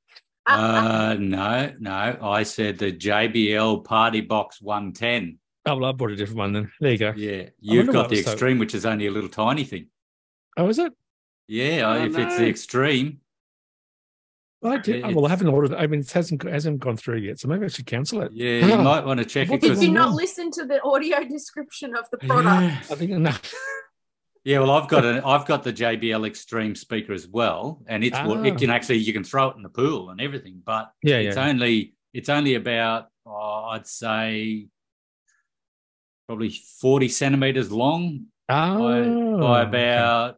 Uh, 0.46 1.14
no, 1.20 1.72
no. 1.78 2.18
I 2.20 2.42
said 2.42 2.76
the 2.78 2.90
JBL 2.90 3.84
PartyBox 3.84 4.60
110. 4.60 5.38
Oh, 5.66 5.76
well, 5.76 5.90
I 5.90 5.92
bought 5.92 6.10
a 6.10 6.16
different 6.16 6.38
one 6.38 6.52
then. 6.52 6.72
There 6.80 6.90
you 6.90 6.98
go. 6.98 7.12
Yeah, 7.14 7.50
you've 7.60 7.92
got 7.92 8.08
the 8.08 8.16
was 8.16 8.24
so- 8.24 8.32
Extreme, 8.32 8.58
which 8.58 8.74
is 8.74 8.84
only 8.84 9.06
a 9.06 9.12
little 9.12 9.28
tiny 9.28 9.62
thing. 9.62 9.88
Oh, 10.56 10.68
is 10.68 10.80
it? 10.80 10.92
Yeah, 11.46 11.82
Oh, 11.86 12.04
if 12.04 12.16
it's 12.18 12.36
the 12.38 12.46
no. 12.46 13.19
Extreme, 14.62 14.72
I 14.72 14.76
did. 14.82 14.96
It's- 14.96 15.14
well, 15.14 15.26
I 15.26 15.28
haven't 15.30 15.48
ordered. 15.48 15.72
it. 15.72 15.76
I 15.76 15.86
mean, 15.86 16.00
it 16.00 16.10
hasn't 16.12 16.42
hasn't 16.42 16.80
gone 16.80 16.96
through 16.96 17.18
yet, 17.18 17.38
so 17.40 17.48
maybe 17.48 17.64
I 17.64 17.68
should 17.68 17.86
cancel 17.86 18.20
it. 18.22 18.32
Yeah, 18.32 18.66
you 18.66 18.72
Oh. 18.74 18.82
might 18.82 19.04
want 19.04 19.18
to 19.18 19.24
check 19.24 19.50
it 19.50 19.60
Did 19.60 19.78
you 19.82 19.90
not 19.90 20.10
Yeah. 20.10 20.14
listen 20.14 20.50
to 20.52 20.64
the 20.66 20.82
audio 20.82 21.24
description 21.24 21.96
of 21.96 22.04
the 22.10 22.18
product? 22.18 22.62
yeah. 22.62 22.78
I 22.90 22.94
think 22.94 23.10
no. 23.12 23.32
Yeah, 24.44 24.60
well, 24.60 24.70
I've 24.70 24.88
got 24.88 25.04
an 25.04 25.20
I've 25.24 25.44
got 25.46 25.64
the 25.64 25.72
JBL 25.72 26.28
Xtreme 26.30 26.76
speaker 26.76 27.12
as 27.12 27.28
well, 27.28 27.82
and 27.86 28.02
it's 28.04 28.16
Ah. 28.16 28.42
it 28.42 28.56
can 28.58 28.70
actually 28.70 28.96
you 28.98 29.12
can 29.12 29.24
throw 29.24 29.48
it 29.50 29.56
in 29.56 29.62
the 29.62 29.68
pool 29.68 30.10
and 30.10 30.20
everything, 30.20 30.62
but 30.64 30.90
Yeah, 31.02 31.16
it's 31.16 31.36
yeah. 31.36 31.48
only 31.48 31.94
it's 32.14 32.28
only 32.28 32.54
about 32.54 33.08
oh, 33.26 33.66
I'd 33.70 33.86
say 33.86 34.66
probably 36.26 36.50
forty 36.80 37.08
centimeters 37.08 37.70
long 37.72 38.26
by, 38.48 38.54
Oh, 38.56 39.38
by 39.40 39.60
okay. 39.62 39.68
about 39.68 40.36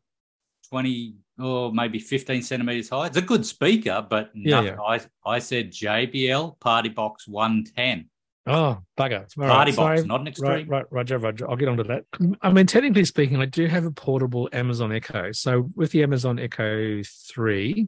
twenty 0.69 1.15
or 1.43 1.73
maybe 1.73 1.99
fifteen 1.99 2.43
centimeters 2.43 2.89
high. 2.89 3.07
It's 3.07 3.17
a 3.17 3.23
good 3.23 3.45
speaker, 3.45 4.07
but 4.09 4.31
Yeah, 4.35 4.61
nothing- 4.61 4.79
I 4.81 5.01
I 5.35 5.39
said 5.39 5.71
JBL 5.73 6.59
PartyBox 6.59 7.27
110. 7.29 8.09
Oh, 8.45 8.83
bugger. 8.99 9.21
All 9.39 9.45
right, 9.45 9.49
Party 9.51 9.73
sorry. 9.73 9.97
Box, 9.99 10.07
not 10.09 10.21
an 10.23 10.27
extreme. 10.27 10.51
Right, 10.51 10.69
right, 10.69 10.85
Roger, 10.91 11.19
Roger. 11.19 11.49
I'll 11.49 11.55
get 11.57 11.69
onto 11.69 11.85
that. 11.85 12.05
I 12.43 12.51
mean, 12.51 12.67
technically 12.67 13.05
speaking, 13.05 13.37
I 13.41 13.47
do 13.47 13.67
have 13.67 13.85
a 13.85 13.93
portable 13.93 14.49
Amazon 14.53 14.91
Echo. 14.91 15.31
So 15.31 15.71
with 15.77 15.93
the 15.93 16.03
Amazon 16.03 16.41
Echo 16.41 17.03
3, 17.05 17.87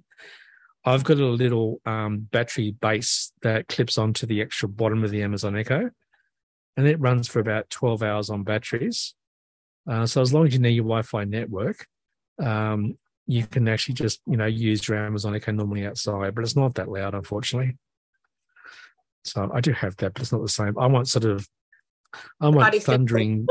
I've 0.84 1.02
got 1.02 1.18
a 1.18 1.26
little 1.26 1.80
um, 1.86 2.28
battery 2.30 2.70
base 2.70 3.32
that 3.42 3.66
clips 3.66 3.98
onto 3.98 4.26
the 4.26 4.42
actual 4.42 4.68
bottom 4.68 5.02
of 5.02 5.10
the 5.10 5.22
Amazon 5.22 5.56
Echo. 5.56 5.90
And 6.76 6.86
it 6.86 7.00
runs 7.00 7.26
for 7.26 7.40
about 7.40 7.68
12 7.70 8.04
hours 8.04 8.30
on 8.30 8.44
batteries. 8.44 9.14
Uh, 9.90 10.06
so 10.06 10.20
as 10.22 10.32
long 10.32 10.46
as 10.46 10.52
you 10.54 10.60
know 10.60 10.68
your 10.68 10.84
Wi-Fi 10.84 11.24
network, 11.24 11.86
um, 12.40 12.96
you 13.26 13.46
can 13.46 13.68
actually 13.68 13.94
just, 13.94 14.20
you 14.26 14.36
know, 14.36 14.46
use 14.46 14.86
your 14.86 14.98
Amazon 14.98 15.34
Echo 15.34 15.52
normally 15.52 15.86
outside, 15.86 16.34
but 16.34 16.44
it's 16.44 16.56
not 16.56 16.74
that 16.74 16.88
loud, 16.88 17.14
unfortunately. 17.14 17.76
So 19.24 19.50
I 19.52 19.60
do 19.60 19.72
have 19.72 19.96
that, 19.96 20.14
but 20.14 20.22
it's 20.22 20.32
not 20.32 20.42
the 20.42 20.48
same. 20.48 20.78
I 20.78 20.86
want 20.86 21.08
sort 21.08 21.24
of, 21.24 21.48
I 22.40 22.48
want 22.48 22.60
Party 22.60 22.78
thundering, 22.78 23.46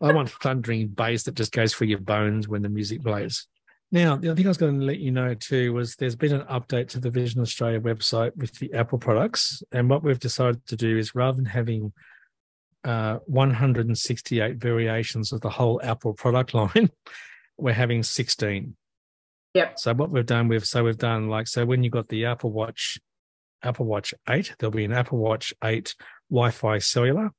I 0.00 0.12
want 0.12 0.30
thundering 0.30 0.88
bass 0.88 1.24
that 1.24 1.34
just 1.34 1.52
goes 1.52 1.74
through 1.74 1.88
your 1.88 1.98
bones 1.98 2.48
when 2.48 2.62
the 2.62 2.68
music 2.68 3.02
plays. 3.02 3.46
Now, 3.92 4.16
the 4.16 4.30
other 4.30 4.36
thing 4.36 4.46
I 4.46 4.48
was 4.48 4.56
going 4.56 4.80
to 4.80 4.86
let 4.86 5.00
you 5.00 5.10
know 5.10 5.34
too 5.34 5.74
was 5.74 5.96
there's 5.96 6.16
been 6.16 6.32
an 6.32 6.46
update 6.46 6.88
to 6.88 7.00
the 7.00 7.10
Vision 7.10 7.42
Australia 7.42 7.78
website 7.78 8.34
with 8.36 8.54
the 8.54 8.72
Apple 8.72 8.98
products, 8.98 9.62
and 9.70 9.90
what 9.90 10.02
we've 10.02 10.18
decided 10.18 10.66
to 10.68 10.76
do 10.76 10.96
is 10.96 11.14
rather 11.14 11.36
than 11.36 11.44
having 11.44 11.92
uh, 12.84 13.18
168 13.26 14.56
variations 14.56 15.30
of 15.32 15.42
the 15.42 15.50
whole 15.50 15.78
Apple 15.84 16.14
product 16.14 16.54
line, 16.54 16.90
we're 17.58 17.74
having 17.74 18.02
16. 18.02 18.74
Yep. 19.54 19.78
So 19.78 19.94
what 19.94 20.10
we've 20.10 20.26
done, 20.26 20.48
we've 20.48 20.66
so 20.66 20.84
we've 20.84 20.96
done 20.96 21.28
like 21.28 21.46
so 21.46 21.66
when 21.66 21.82
you 21.82 21.90
got 21.90 22.08
the 22.08 22.24
Apple 22.26 22.50
Watch, 22.50 22.98
Apple 23.62 23.86
Watch 23.86 24.14
8, 24.28 24.54
there'll 24.58 24.72
be 24.72 24.84
an 24.84 24.92
Apple 24.92 25.18
Watch 25.18 25.52
8 25.62 25.94
Wi-Fi 26.30 26.78
cellular, 26.78 27.30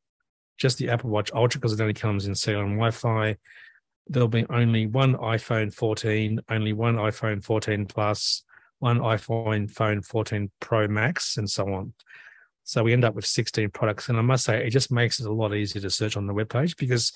just 0.58 0.78
the 0.78 0.90
Apple 0.90 1.10
Watch 1.10 1.32
Ultra 1.34 1.60
because 1.60 1.74
it 1.74 1.82
only 1.82 1.94
comes 1.94 2.28
in 2.28 2.36
cellular 2.36 2.66
and 2.66 2.76
Wi-Fi. 2.76 3.38
There'll 4.08 4.28
be 4.28 4.46
only 4.50 4.86
one 4.86 5.16
iPhone 5.16 5.74
14, 5.74 6.42
only 6.50 6.74
one 6.74 6.96
iPhone 6.96 7.44
14 7.44 7.86
Plus, 7.86 8.44
one 8.80 9.00
iPhone 9.00 9.72
phone 9.72 10.02
14 10.02 10.52
Pro 10.60 10.88
Max, 10.88 11.38
and 11.38 11.50
so 11.50 11.74
on. 11.74 11.94
So 12.66 12.84
we 12.84 12.94
end 12.94 13.06
up 13.06 13.16
with 13.16 13.26
16 13.26 13.70
products. 13.72 14.10
And 14.10 14.18
I 14.18 14.22
must 14.22 14.44
say, 14.44 14.66
it 14.66 14.72
just 14.72 14.92
makes 14.92 15.20
it 15.20 15.26
a 15.26 15.32
lot 15.32 15.56
easier 15.56 15.82
to 15.82 15.90
search 15.90 16.18
on 16.18 16.28
the 16.28 16.34
webpage 16.34 16.78
because 16.78 17.14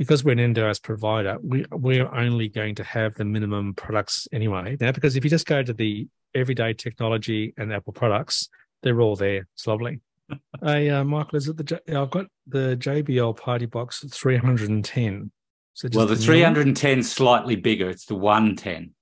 because 0.00 0.24
we're 0.24 0.32
an 0.32 0.54
NDIS 0.54 0.82
provider, 0.82 1.36
we, 1.42 1.66
we're 1.70 2.08
only 2.14 2.48
going 2.48 2.74
to 2.74 2.82
have 2.82 3.12
the 3.16 3.24
minimum 3.26 3.74
products 3.74 4.26
anyway. 4.32 4.74
Now, 4.80 4.92
because 4.92 5.14
if 5.14 5.24
you 5.24 5.28
just 5.28 5.44
go 5.46 5.62
to 5.62 5.74
the 5.74 6.08
everyday 6.34 6.72
technology 6.72 7.52
and 7.58 7.70
Apple 7.70 7.92
products, 7.92 8.48
they're 8.82 9.02
all 9.02 9.14
there. 9.14 9.46
It's 9.52 9.66
lovely. 9.66 10.00
hey, 10.64 10.88
uh, 10.88 11.04
Michael, 11.04 11.36
is 11.36 11.48
it 11.48 11.58
the 11.58 11.64
J- 11.64 11.94
I've 11.94 12.10
got 12.10 12.28
the 12.46 12.78
JBL 12.80 13.36
PartyBox 13.36 14.10
310. 14.10 15.30
So 15.74 15.88
just 15.88 15.94
Well, 15.98 16.06
the 16.06 16.14
new 16.14 16.20
310 16.22 17.02
slightly 17.02 17.56
bigger. 17.56 17.90
It's 17.90 18.06
the 18.06 18.14
110 18.14 18.94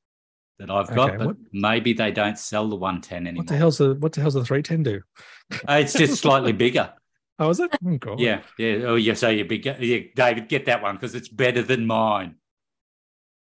that 0.58 0.68
I've 0.68 0.92
got, 0.96 1.10
Okay, 1.10 1.16
but 1.18 1.26
what- 1.28 1.36
maybe 1.52 1.92
they 1.92 2.10
don't 2.10 2.36
sell 2.36 2.68
the 2.68 2.74
110 2.74 3.28
anymore. 3.28 3.42
What 3.42 3.46
the 3.46 3.56
hell's 3.56 3.78
the 3.78 3.94
what 3.94 4.14
the 4.14 4.20
hell's 4.20 4.34
the 4.34 4.44
310 4.44 4.82
do? 4.82 5.00
Uh, 5.68 5.74
It's 5.74 5.92
just 5.92 6.20
slightly 6.22 6.50
bigger. 6.50 6.92
Oh, 7.38 7.50
is 7.50 7.60
it? 7.60 7.70
Oh, 7.86 7.96
God. 7.98 8.18
Yeah, 8.20 8.40
yeah. 8.58 8.82
Oh, 8.84 8.96
yeah. 8.96 9.14
So 9.14 9.28
you 9.28 9.44
big, 9.44 9.64
yeah, 9.64 10.00
David, 10.14 10.48
get 10.48 10.66
that 10.66 10.82
one 10.82 10.96
because 10.96 11.14
it's 11.14 11.28
better 11.28 11.62
than 11.62 11.86
mine. 11.86 12.34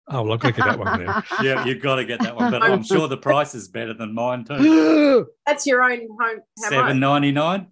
Oh, 0.08 0.24
well, 0.24 0.34
I've 0.34 0.40
got 0.40 0.48
to 0.50 0.54
get 0.54 0.66
that 0.66 0.80
one 0.80 1.06
now. 1.06 1.24
Yeah, 1.44 1.66
you've 1.66 1.82
got 1.82 1.96
to 1.96 2.06
get 2.06 2.22
that 2.22 2.36
one. 2.36 2.52
But 2.52 2.64
I'm 2.64 2.84
sure 2.84 3.08
the 3.08 3.18
price 3.18 3.54
is 3.56 3.68
better 3.68 3.94
than 3.94 4.14
mine 4.14 4.44
too. 4.46 5.28
That's 5.46 5.66
your 5.66 5.84
own 5.84 6.00
home. 6.00 6.40
How 6.64 6.70
Seven 6.70 6.86
much? 6.88 6.96
ninety 6.98 7.32
nine. 7.32 7.68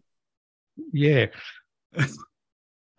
yeah. 0.93 1.27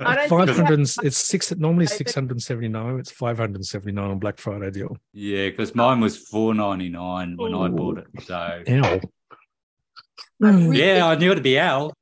I 0.02 0.14
don't 0.16 0.28
Five 0.30 0.46
think 0.48 0.66
hundred. 0.66 0.80
It's 1.02 1.18
six. 1.18 1.54
Normally 1.54 1.84
I 1.84 1.88
six 1.88 2.14
hundred 2.14 2.40
seventy 2.40 2.68
nine. 2.68 2.98
It's 2.98 3.10
five 3.10 3.36
hundred 3.38 3.64
seventy 3.66 3.92
nine 3.92 4.10
on 4.10 4.18
Black 4.18 4.38
Friday 4.38 4.70
deal. 4.70 4.96
Yeah, 5.12 5.50
because 5.50 5.74
mine 5.74 6.00
was 6.00 6.16
four 6.16 6.54
ninety 6.54 6.88
nine 6.88 7.36
when 7.36 7.54
I 7.54 7.68
bought 7.68 7.98
it. 7.98 8.06
So 8.24 8.62
Ow. 8.66 9.00
Yeah, 10.72 11.06
I 11.06 11.16
knew 11.16 11.30
it'd 11.32 11.42
be 11.44 11.58
Al. 11.58 11.92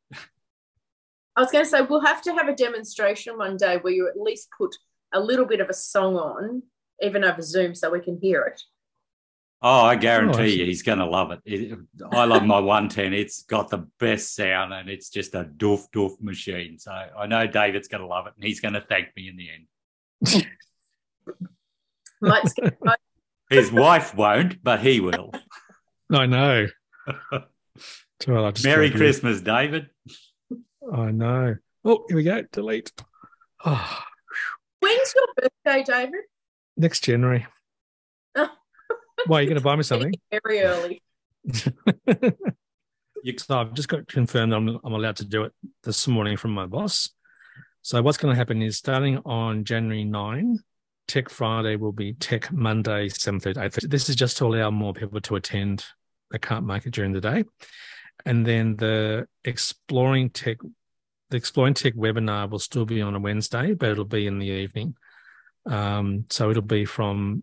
I 1.38 1.40
was 1.42 1.52
going 1.52 1.64
to 1.64 1.71
say 1.71 1.83
we'll 1.83 2.00
have 2.00 2.21
to 2.23 2.33
have 2.35 2.49
a 2.49 2.54
demonstration 2.54 3.38
one 3.38 3.57
day 3.57 3.76
where 3.76 3.92
you 3.92 4.09
at 4.09 4.21
least 4.21 4.49
put 4.59 4.75
a 5.14 5.21
little 5.21 5.45
bit 5.47 5.61
of 5.61 5.68
a 5.68 5.73
song 5.73 6.16
on, 6.16 6.64
even 7.00 7.23
over 7.23 7.40
Zoom, 7.42 7.76
so 7.76 7.90
we 7.90 8.00
can 8.00 8.18
hear 8.21 8.42
it. 8.42 8.61
Oh, 9.62 9.85
I 9.85 9.95
guarantee 9.95 10.40
Oh, 10.40 10.45
you, 10.47 10.64
he's 10.64 10.83
going 10.83 10.99
to 10.99 11.07
love 11.07 11.30
it. 11.30 11.40
It- 11.45 11.78
I 12.11 12.25
love 12.25 12.45
my 12.45 12.59
110. 12.59 13.14
It's 13.14 13.45
got 13.45 13.71
the 13.71 13.87
best 14.00 14.35
sound 14.35 14.75
and 14.75 14.88
it's 14.88 15.11
just 15.11 15.37
a 15.37 15.45
doof 15.45 15.85
doof 15.95 16.21
machine. 16.21 16.76
So 16.76 16.90
I 16.90 17.26
know 17.28 17.47
David's 17.47 17.87
going 17.87 18.00
to 18.02 18.09
love 18.09 18.26
it 18.26 18.33
and 18.35 18.45
he's 18.45 18.59
going 18.59 18.75
to 18.75 18.80
thank 18.80 19.14
me 19.14 19.28
in 19.28 19.37
the 19.37 19.49
end. 20.35 20.47
Might 22.21 22.49
skip 22.49 22.76
His 23.49 23.71
wife 23.71 24.12
won't, 24.12 24.61
but 24.64 24.80
he 24.80 24.99
will. 24.99 25.30
I 26.12 26.26
know. 26.26 26.66
Well, 28.26 28.47
I 28.47 28.52
Merry 28.64 28.90
Christmas, 28.90 29.40
David. 29.40 29.90
I 30.92 31.11
know. 31.11 31.57
Oh, 31.85 32.04
here 32.09 32.16
we 32.16 32.25
go. 32.25 32.42
Delete. 32.52 32.92
Oh, 33.64 34.00
When's 34.80 35.14
your 35.14 35.26
birthday, 35.64 35.83
David? 35.85 36.21
next 36.76 37.04
January. 37.04 37.47
Oh. 38.37 38.49
Why 39.26 39.38
are 39.38 39.42
you 39.42 39.49
going 39.49 39.59
to 39.59 39.64
buy 39.64 39.76
me 39.76 39.83
something? 39.83 40.14
Very 40.30 40.61
early. 40.61 41.02
So 43.37 43.59
I've 43.59 43.75
just 43.75 43.88
got 43.88 44.07
confirmed 44.07 44.54
I'm, 44.54 44.78
I'm 44.85 44.92
allowed 44.95 45.16
to 45.16 45.25
do 45.25 45.42
it 45.42 45.52
this 45.83 46.07
morning 46.09 46.37
from 46.37 46.52
my 46.52 46.66
boss. 46.66 47.11
So 47.83 48.00
what's 48.00 48.16
going 48.16 48.33
to 48.33 48.38
happen 48.38 48.62
is 48.62 48.78
starting 48.78 49.18
on 49.26 49.64
January 49.64 50.04
9, 50.04 50.59
Tech 51.09 51.28
Friday 51.28 51.76
will 51.76 51.92
be 51.92 52.14
Tech 52.14 52.50
Monday, 52.52 53.09
7.30 53.09 53.42
to 53.42 53.61
8.30. 53.61 53.90
This 53.90 54.09
is 54.09 54.16
just 54.16 54.37
to 54.38 54.47
allow 54.47 54.71
more 54.71 54.95
people 54.95 55.21
to 55.21 55.37
attend 55.37 55.85
They 56.30 56.38
can't 56.38 56.64
make 56.64 56.87
it 56.87 56.95
during 56.95 57.12
the 57.12 57.21
day. 57.21 57.45
And 58.25 58.47
then 58.47 58.76
the 58.76 59.26
Exploring 59.45 60.30
Tech, 60.30 60.59
the 61.30 61.37
Exploring 61.37 61.75
Tech 61.75 61.94
webinar 61.94 62.49
will 62.49 62.58
still 62.58 62.85
be 62.85 63.02
on 63.02 63.14
a 63.14 63.20
Wednesday, 63.20 63.75
but 63.75 63.90
it'll 63.90 64.04
be 64.04 64.26
in 64.26 64.38
the 64.38 64.47
evening. 64.47 64.94
Um, 65.66 66.25
so 66.30 66.50
it'll 66.50 66.62
be 66.62 66.85
from 66.85 67.42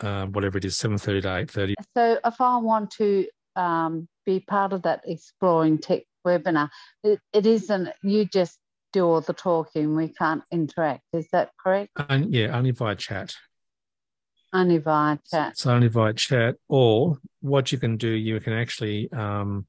uh, 0.00 0.26
whatever 0.26 0.58
it 0.58 0.64
is, 0.64 0.76
7.30 0.76 1.22
to 1.22 1.58
8.30. 1.58 1.74
So 1.94 2.18
if 2.24 2.40
I 2.40 2.56
want 2.58 2.90
to 2.92 3.26
um, 3.54 4.08
be 4.24 4.40
part 4.40 4.72
of 4.72 4.82
that 4.82 5.02
exploring 5.06 5.78
tech 5.78 6.02
webinar, 6.26 6.70
it, 7.02 7.20
it 7.32 7.46
isn't 7.46 7.88
you 8.02 8.24
just 8.24 8.58
do 8.92 9.06
all 9.06 9.20
the 9.20 9.32
talking. 9.32 9.94
We 9.94 10.08
can't 10.08 10.42
interact. 10.50 11.02
Is 11.12 11.28
that 11.32 11.50
correct? 11.62 11.92
And 12.08 12.32
yeah, 12.32 12.56
only 12.56 12.70
via 12.70 12.94
chat. 12.94 13.34
Only 14.52 14.78
via 14.78 15.18
chat. 15.30 15.58
So 15.58 15.72
only 15.72 15.88
via 15.88 16.14
chat, 16.14 16.56
or 16.68 17.18
what 17.40 17.72
you 17.72 17.78
can 17.78 17.96
do, 17.96 18.08
you 18.08 18.40
can 18.40 18.54
actually, 18.54 19.12
um, 19.12 19.66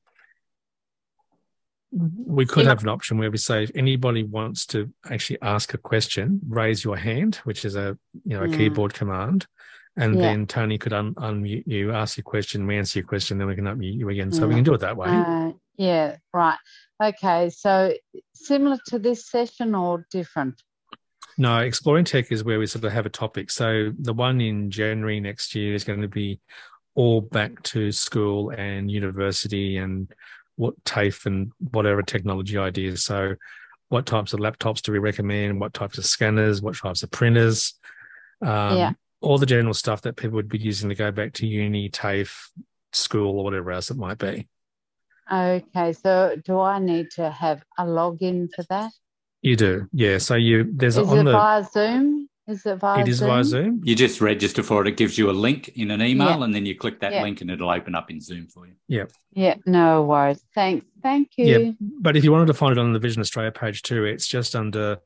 we 1.91 2.45
could 2.45 2.63
Yeah. 2.63 2.69
have 2.69 2.83
an 2.83 2.89
option 2.89 3.17
where 3.17 3.31
we 3.31 3.37
say 3.37 3.63
if 3.63 3.71
anybody 3.75 4.23
wants 4.23 4.65
to 4.67 4.91
actually 5.09 5.41
ask 5.41 5.73
a 5.73 5.77
question, 5.77 6.41
raise 6.47 6.83
your 6.83 6.97
hand, 6.97 7.35
which 7.43 7.63
is 7.65 7.75
a 7.75 7.97
you 8.25 8.37
know 8.37 8.43
a 8.43 8.47
Mm. 8.47 8.57
keyboard 8.57 8.93
command, 8.93 9.47
and 9.95 10.15
Yeah. 10.15 10.21
then 10.21 10.47
Tony 10.47 10.77
could 10.77 10.93
un- 10.93 11.15
unmute 11.15 11.63
you, 11.65 11.93
ask 11.93 12.17
your 12.17 12.23
question, 12.25 12.67
we 12.67 12.77
answer 12.77 12.99
your 12.99 13.07
question, 13.07 13.37
then 13.37 13.47
we 13.47 13.55
can 13.55 13.65
unmute 13.65 13.95
you 13.97 14.09
again. 14.09 14.31
So 14.31 14.47
we 14.47 14.55
can 14.55 14.63
do 14.63 14.73
it 14.73 14.81
that 14.81 14.97
way. 14.97 15.07
Uh, 15.07 15.53
yeah, 15.77 16.17
right. 16.33 16.57
Okay, 17.01 17.49
so 17.49 17.93
similar 18.33 18.77
to 18.87 18.99
this 18.99 19.27
session 19.27 19.73
or 19.75 20.05
different? 20.11 20.61
No, 21.37 21.59
exploring 21.59 22.05
tech 22.05 22.31
is 22.31 22.43
where 22.43 22.57
we 22.59 22.65
sort 22.65 22.83
of 22.83 22.91
have 22.91 23.05
a 23.05 23.11
topic. 23.11 23.51
So 23.51 23.93
the 23.99 24.13
one 24.13 24.41
in 24.41 24.71
January 24.71 25.19
next 25.19 25.53
year 25.55 25.75
is 25.75 25.83
going 25.83 26.01
to 26.01 26.07
be 26.07 26.39
all 26.95 27.21
back 27.21 27.61
to 27.61 27.91
school 27.91 28.49
and 28.49 28.89
university 28.89 29.77
and 29.77 30.11
what 30.57 30.73
TAFE 30.83 31.25
and 31.25 31.51
whatever 31.71 32.03
technology 32.03 32.57
ideas. 32.57 33.03
So 33.03 33.35
what 33.89 34.05
types 34.05 34.33
of 34.33 34.39
laptops 34.41 34.81
do 34.81 34.91
we 34.91 34.99
recommend? 34.99 35.61
What 35.61 35.73
types 35.73 35.97
of 35.97 36.05
scanners? 36.05 36.61
What 36.61 36.75
types 36.75 37.03
of 37.03 37.11
printers? 37.11 37.73
Um, 38.41 38.77
Yeah. 38.77 38.91
All 39.21 39.39
the 39.39 39.47
general 39.47 39.73
stuff 39.73 40.01
that 40.01 40.15
people 40.15 40.35
would 40.35 40.49
be 40.49 40.59
using 40.59 40.89
to 40.89 40.95
go 40.95 41.11
back 41.11 41.33
to 41.33 41.47
uni, 41.47 41.89
TAFE, 41.89 42.51
school 42.93 43.39
or 43.39 43.43
whatever 43.43 43.71
else 43.71 43.89
it 43.89 43.97
might 43.97 44.17
be. 44.17 44.47
Okay, 45.31 45.93
so 45.93 46.35
do 46.45 46.59
I 46.59 46.79
need 46.79 47.11
to 47.11 47.29
have 47.29 47.63
a 47.77 47.83
login 47.83 48.47
for 48.55 48.63
that? 48.69 48.91
You 49.41 49.55
do, 49.55 49.87
yeah. 49.91 50.19
So 50.19 50.35
you 50.35 50.71
there's 50.73 50.97
Is 50.97 51.07
on 51.07 51.19
it 51.19 51.23
the 51.23 51.31
via 51.31 51.63
Zoom? 51.63 52.26
Is 52.47 52.65
it 52.65 52.77
via 52.77 53.01
it 53.01 53.07
is 53.09 53.17
Zoom? 53.17 53.27
via 53.29 53.43
Zoom. 53.43 53.81
You 53.83 53.93
just 53.95 54.21
register 54.21 54.63
for 54.63 54.81
it. 54.81 54.87
It 54.87 54.95
gives 54.95 55.17
you 55.17 55.29
a 55.29 55.31
link 55.33 55.69
in 55.75 55.91
an 55.91 56.01
email, 56.01 56.39
Yeah. 56.39 56.43
and 56.45 56.55
then 56.55 56.65
you 56.65 56.75
click 56.75 57.01
that 57.01 57.11
Yeah. 57.11 57.23
link, 57.23 57.41
and 57.41 57.51
it'll 57.51 57.69
open 57.69 57.93
up 57.93 58.09
in 58.09 58.21
Zoom 58.21 58.47
for 58.47 58.65
you. 58.65 58.73
Yep. 58.87 59.11
Yeah, 59.33 59.55
no 59.65 60.03
worries. 60.03 60.43
Thanks. 60.55 60.85
Thank 61.03 61.31
you. 61.37 61.45
Yeah, 61.45 61.71
but 61.79 62.15
if 62.15 62.23
you 62.23 62.31
wanted 62.31 62.47
to 62.47 62.53
find 62.53 62.71
it 62.71 62.77
on 62.77 62.93
the 62.93 62.99
Vision 62.99 63.19
Australia 63.19 63.51
page 63.51 63.81
too, 63.81 64.05
it's 64.05 64.27
just 64.27 64.55
under. 64.55 64.99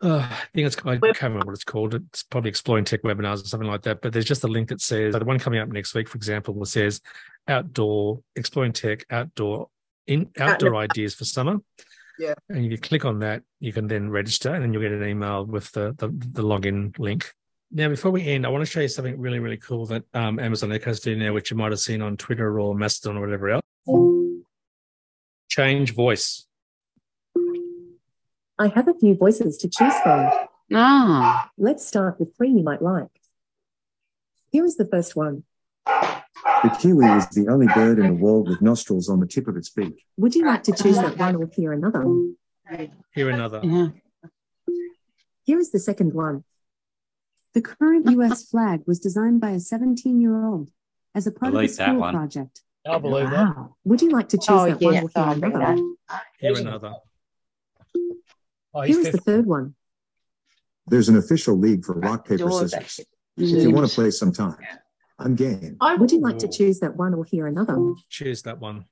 Uh, 0.00 0.18
I 0.30 0.46
think 0.54 0.66
it's 0.66 0.76
I 0.84 0.96
can't 0.98 1.22
remember 1.22 1.46
what 1.46 1.54
it's 1.54 1.64
called. 1.64 1.94
It's 1.94 2.22
probably 2.24 2.50
exploring 2.50 2.84
tech 2.84 3.02
webinars 3.02 3.42
or 3.42 3.46
something 3.46 3.68
like 3.68 3.82
that. 3.82 4.00
But 4.00 4.12
there's 4.12 4.24
just 4.24 4.44
a 4.44 4.48
link 4.48 4.68
that 4.68 4.80
says 4.80 5.14
the 5.14 5.24
one 5.24 5.38
coming 5.40 5.58
up 5.60 5.68
next 5.68 5.94
week, 5.94 6.08
for 6.08 6.16
example, 6.16 6.54
that 6.54 6.66
says 6.66 7.00
outdoor 7.48 8.22
exploring 8.36 8.72
tech 8.72 9.04
outdoor 9.10 9.68
in 10.06 10.30
outdoor 10.38 10.76
ideas 10.76 11.14
for 11.14 11.24
summer. 11.24 11.56
Yeah. 12.18 12.34
And 12.48 12.64
if 12.64 12.70
you 12.70 12.78
click 12.78 13.04
on 13.04 13.20
that, 13.20 13.42
you 13.60 13.72
can 13.72 13.86
then 13.86 14.10
register, 14.10 14.52
and 14.52 14.62
then 14.62 14.72
you'll 14.72 14.82
get 14.82 14.92
an 14.92 15.06
email 15.06 15.44
with 15.44 15.70
the 15.72 15.94
the, 15.98 16.08
the 16.08 16.42
login 16.42 16.98
link. 16.98 17.32
Now, 17.70 17.88
before 17.88 18.10
we 18.10 18.26
end, 18.26 18.46
I 18.46 18.48
want 18.48 18.62
to 18.62 18.70
show 18.70 18.80
you 18.80 18.88
something 18.88 19.20
really, 19.20 19.40
really 19.40 19.58
cool 19.58 19.84
that 19.86 20.02
um, 20.14 20.38
Amazon 20.38 20.72
Echo's 20.72 21.00
doing 21.00 21.18
now, 21.18 21.34
which 21.34 21.50
you 21.50 21.56
might 21.56 21.70
have 21.70 21.80
seen 21.80 22.00
on 22.00 22.16
Twitter 22.16 22.58
or 22.58 22.74
Mastodon 22.74 23.18
or 23.18 23.20
whatever 23.20 23.50
else. 23.50 23.62
Change 25.50 25.94
voice. 25.94 26.46
I 28.58 28.68
have 28.68 28.88
a 28.88 28.94
few 28.94 29.14
voices 29.14 29.58
to 29.58 29.68
choose 29.68 29.94
from. 30.02 30.30
Ah, 30.72 31.50
Let's 31.58 31.86
start 31.86 32.18
with 32.18 32.36
three 32.36 32.50
you 32.50 32.62
might 32.62 32.82
like. 32.82 33.08
Here 34.50 34.64
is 34.64 34.76
the 34.76 34.86
first 34.86 35.14
one. 35.14 35.44
The 36.62 36.70
kiwi 36.80 37.06
is 37.18 37.28
the 37.28 37.46
only 37.48 37.66
bird 37.68 37.98
in 37.98 38.06
the 38.08 38.14
world 38.14 38.48
with 38.48 38.60
nostrils 38.60 39.08
on 39.08 39.20
the 39.20 39.26
tip 39.26 39.46
of 39.48 39.56
its 39.56 39.70
beak. 39.70 40.04
Would 40.16 40.34
you 40.34 40.44
like 40.44 40.62
to 40.64 40.72
choose 40.72 40.96
that 40.96 41.16
one 41.16 41.36
or 41.36 41.48
hear 41.54 41.72
another? 41.72 42.04
Here 43.14 43.30
another. 43.30 43.60
yeah. 43.62 43.88
Here 45.44 45.58
is 45.58 45.70
the 45.70 45.78
second 45.78 46.12
one. 46.14 46.44
The 47.54 47.62
current 47.62 48.10
US 48.10 48.44
flag 48.48 48.82
was 48.86 48.98
designed 48.98 49.40
by 49.40 49.50
a 49.50 49.60
17 49.60 50.20
year 50.20 50.44
old 50.46 50.70
as 51.14 51.26
a 51.26 51.32
part 51.32 51.52
Believe 51.52 51.70
of 51.70 51.74
a 51.74 51.76
that 51.78 51.86
school 51.88 52.00
one. 52.00 52.14
project. 52.14 52.62
I 52.86 52.98
believe 52.98 53.30
that. 53.30 53.68
Would 53.84 54.02
you 54.02 54.10
like 54.10 54.28
to 54.30 54.36
choose 54.38 54.48
Oh, 54.50 54.66
that 54.66 54.80
one 54.80 54.94
or 54.96 55.00
hear 55.00 55.46
another? 55.48 55.58
that. 56.08 56.22
Here 56.38 56.56
another. 56.56 56.92
Oh, 58.74 58.82
Here 58.82 59.00
is 59.00 59.10
the 59.12 59.18
third 59.18 59.46
one. 59.46 59.74
There's 60.86 61.08
an 61.08 61.16
official 61.16 61.56
league 61.56 61.84
for 61.84 61.94
rock, 61.94 62.26
paper, 62.26 62.50
scissors. 62.50 63.00
If 63.36 63.62
you 63.62 63.70
want 63.70 63.88
to 63.88 63.94
play 63.94 64.10
sometime, 64.10 64.56
I'm 65.18 65.34
game. 65.34 65.76
I 65.80 65.96
Would 65.96 66.12
you 66.12 66.20
like 66.20 66.38
to 66.38 66.48
choose 66.48 66.80
that 66.80 66.96
one 66.96 67.14
or 67.14 67.24
hear 67.24 67.46
another? 67.46 67.94
Choose 68.08 68.42
that 68.42 68.60
one. 68.60 68.84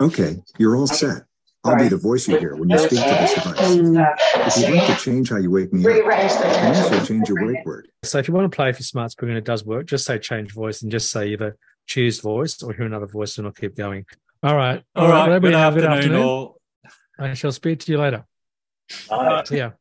Okay, 0.00 0.42
you're 0.58 0.76
all 0.76 0.86
set. 0.86 1.24
I'll 1.62 1.76
be 1.78 1.88
the 1.88 1.98
voice 1.98 2.26
you 2.26 2.38
hear 2.38 2.56
when 2.56 2.70
you 2.70 2.78
speak 2.78 3.00
to 3.02 3.04
this 3.04 3.34
device. 3.34 3.58
If 3.60 4.68
you'd 4.68 4.76
like 4.76 4.86
to 4.86 5.04
change 5.04 5.28
how 5.28 5.36
you 5.36 5.50
wake 5.50 5.72
me 5.72 5.84
up, 5.84 5.94
you 5.94 6.02
can 6.02 6.76
also 6.76 7.04
change 7.04 7.28
your 7.28 7.46
wake 7.46 7.66
word. 7.66 7.88
So 8.02 8.18
if 8.18 8.28
you 8.28 8.34
want 8.34 8.50
to 8.50 8.54
play 8.54 8.72
for 8.72 8.82
Smart 8.82 9.12
Spoon 9.12 9.30
and 9.30 9.38
it 9.38 9.44
does 9.44 9.64
work, 9.64 9.86
just 9.86 10.06
say 10.06 10.18
change 10.18 10.52
voice 10.52 10.80
and 10.82 10.90
just 10.90 11.10
say 11.10 11.28
either 11.28 11.56
choose 11.86 12.20
voice 12.20 12.62
or 12.62 12.72
hear 12.72 12.86
another 12.86 13.06
voice 13.06 13.36
and 13.36 13.46
I'll 13.46 13.52
keep 13.52 13.76
going. 13.76 14.06
All 14.42 14.56
right. 14.56 14.82
All 14.96 15.08
right. 15.08 15.28
Well, 15.28 15.40
Good 15.40 15.52
have 15.52 15.76
a 15.76 15.86
afternoon, 15.88 16.22
all. 16.22 16.60
I 17.18 17.34
shall 17.34 17.52
speak 17.52 17.80
to 17.80 17.92
you 17.92 17.98
later. 17.98 18.24
See 19.44 19.58
ya. 19.58 19.72